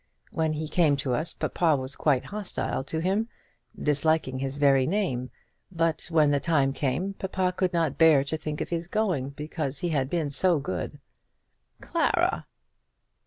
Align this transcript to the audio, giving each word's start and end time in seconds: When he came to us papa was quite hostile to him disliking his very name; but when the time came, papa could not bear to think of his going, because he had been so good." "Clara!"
When 0.31 0.53
he 0.53 0.67
came 0.67 0.95
to 0.95 1.13
us 1.13 1.31
papa 1.31 1.75
was 1.77 1.95
quite 1.95 2.25
hostile 2.25 2.83
to 2.85 2.97
him 3.01 3.29
disliking 3.79 4.39
his 4.39 4.57
very 4.57 4.87
name; 4.87 5.29
but 5.71 6.07
when 6.09 6.31
the 6.31 6.39
time 6.39 6.73
came, 6.73 7.13
papa 7.13 7.53
could 7.55 7.71
not 7.71 7.99
bear 7.99 8.23
to 8.23 8.35
think 8.35 8.61
of 8.61 8.69
his 8.69 8.87
going, 8.87 9.29
because 9.29 9.77
he 9.77 9.89
had 9.89 10.09
been 10.09 10.31
so 10.31 10.57
good." 10.57 10.99
"Clara!" 11.81 12.47